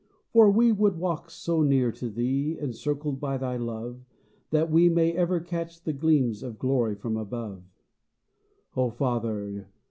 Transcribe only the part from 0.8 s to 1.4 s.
walk